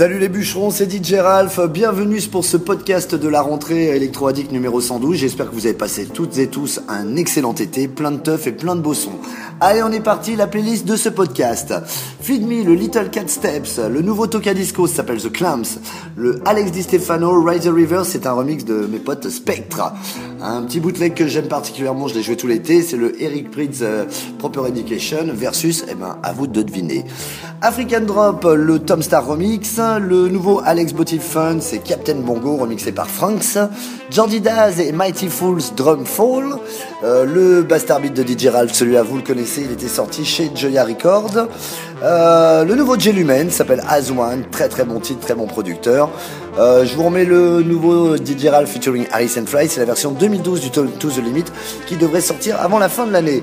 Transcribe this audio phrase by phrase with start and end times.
[0.00, 1.60] Salut les bûcherons, c'est DJ Ralph.
[1.68, 5.18] Bienvenue pour ce podcast de la rentrée électro-addict numéro 112.
[5.18, 8.52] J'espère que vous avez passé toutes et tous un excellent été, plein de teuf et
[8.52, 9.18] plein de beaux sons.
[9.62, 11.74] Allez, on est parti, la playlist de ce podcast.
[12.22, 15.66] Feed Me, le Little Cat Steps, le nouveau Toka Disco s'appelle The Clams,
[16.16, 19.92] le Alex Di Stefano, Rise the River, c'est un remix de mes potes Spectre.
[20.40, 23.80] Un petit bootleg que j'aime particulièrement, je l'ai joué tout l'été, c'est le Eric Prydz
[23.82, 24.06] euh,
[24.38, 27.04] Proper Education versus, eh ben, à vous de deviner.
[27.60, 32.92] African Drop, le Tom Star remix, le nouveau Alex Botty Fun, c'est Captain Bongo remixé
[32.92, 33.58] par Franks,
[34.10, 36.56] Jordi Daz et Mighty Fools Drum Fall,
[37.04, 40.50] euh, le Bastard Beat de DJ Ralph, celui-là vous le connaissez, il était sorti chez
[40.52, 41.46] Joya Records.
[42.02, 44.10] Euh, le nouveau J Lumen s'appelle As
[44.50, 46.10] très très bon titre, très bon producteur.
[46.58, 50.60] Euh, je vous remets le nouveau DJ Ralph featuring Harrison Fly, c'est la version 2012
[50.60, 51.44] du To The Limit
[51.86, 53.42] qui devrait sortir avant la fin de l'année.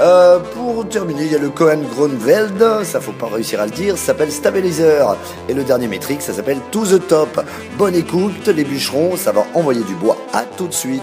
[0.00, 3.72] Euh, pour terminer, il y a le Cohen Gronveld, ça faut pas réussir à le
[3.72, 5.16] dire, ça s'appelle Stabilizer.
[5.48, 7.44] Et le dernier métrique, ça s'appelle To The Top.
[7.76, 10.16] Bonne écoute, les bûcherons, ça va envoyer du bois.
[10.32, 11.02] À tout de suite.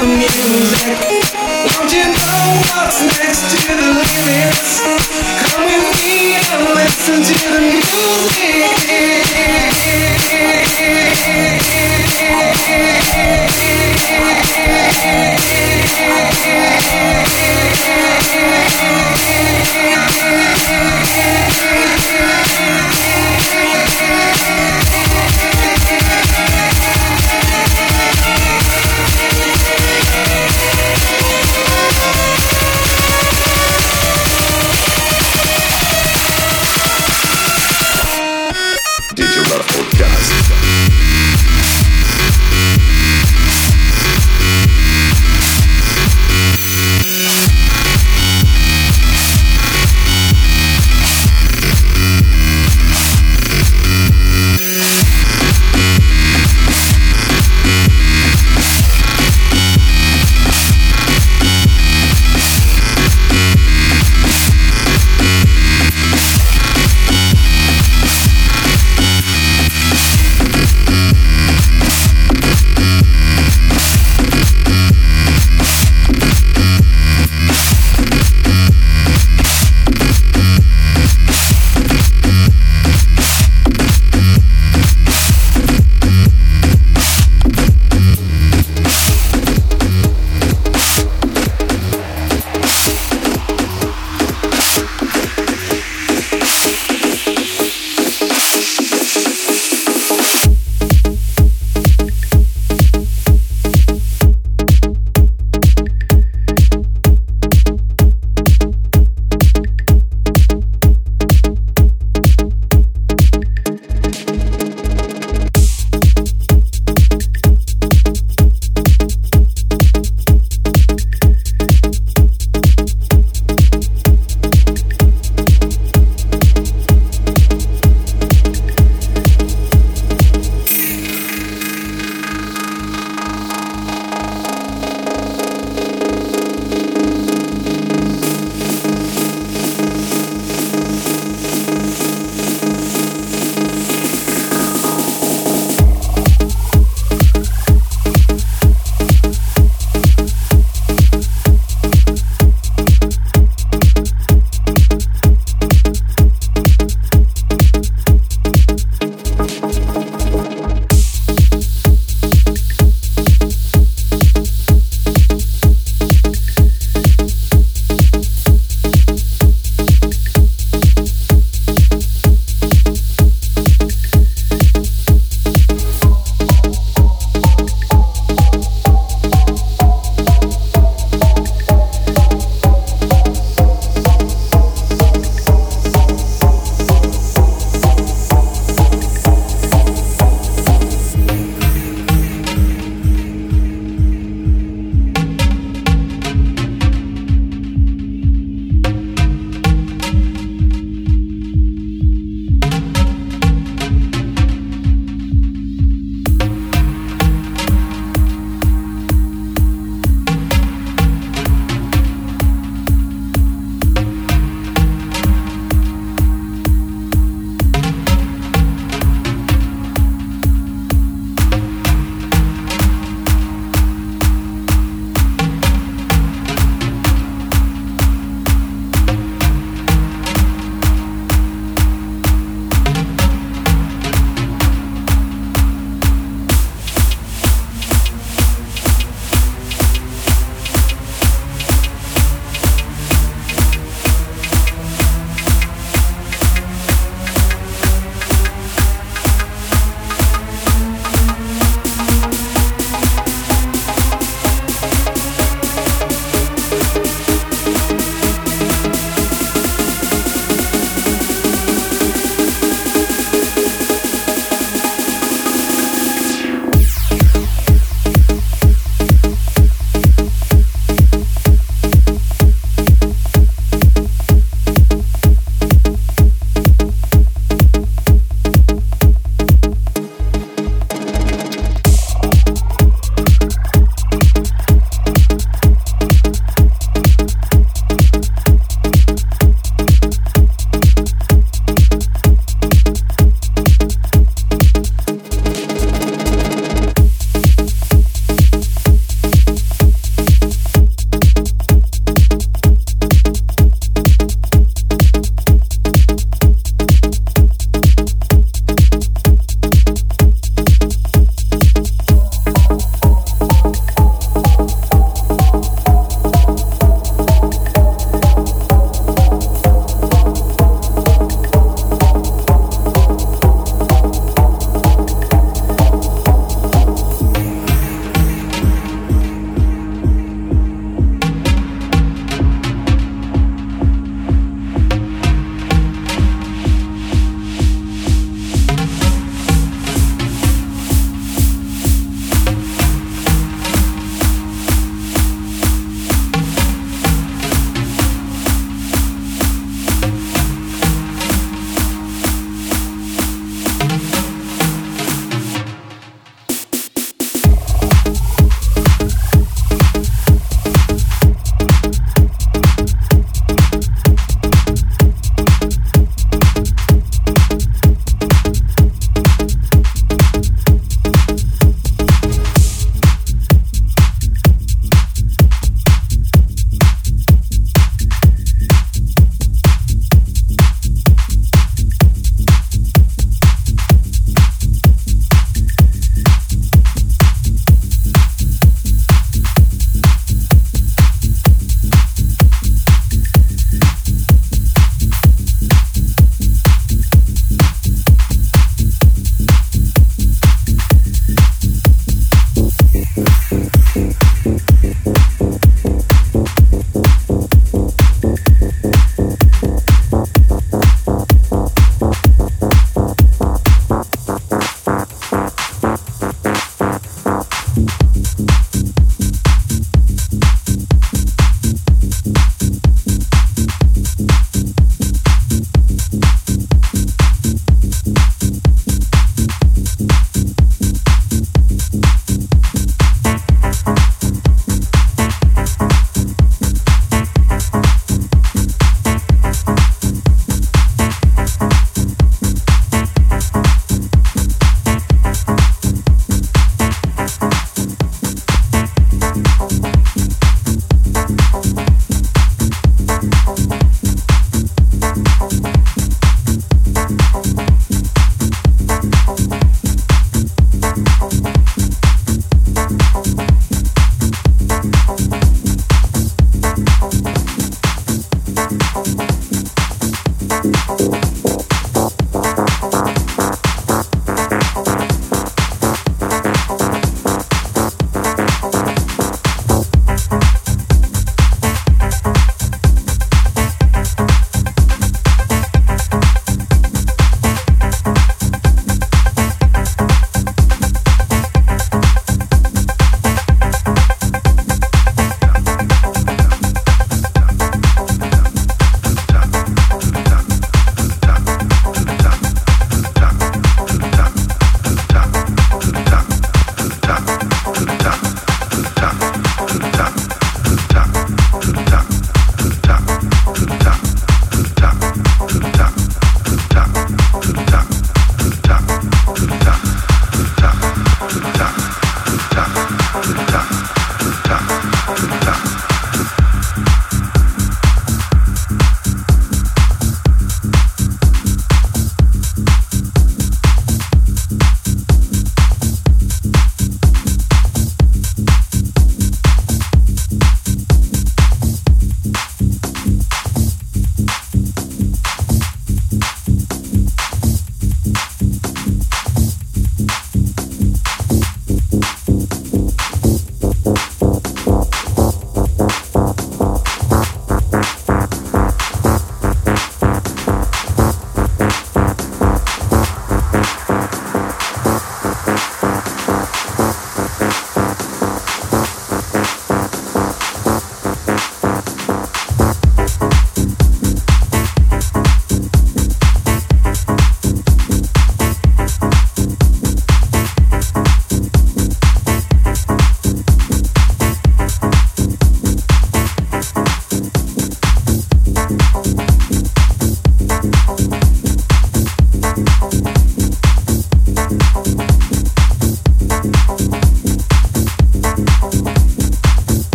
[0.00, 0.96] The music.
[1.76, 4.82] Won't you know what's next to the limits?
[5.44, 7.53] Come with me and listen to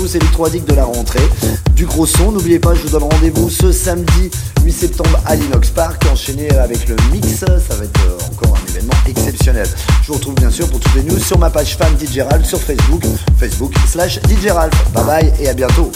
[0.00, 1.28] 112 électro-addict de la rentrée.
[1.74, 4.30] Du gros son, n'oubliez pas, je vous donne rendez-vous ce samedi
[4.64, 8.70] 8 septembre à l'Inox Park, enchaîné avec le mix, ça va être euh, encore un
[8.70, 9.66] événement exceptionnel.
[10.02, 12.46] Je vous retrouve bien sûr pour toutes les news sur ma page fan DJ Ralph
[12.46, 13.02] sur Facebook,
[13.38, 14.92] Facebook slash DJ Ralph.
[14.94, 15.90] Bye bye et à bientôt.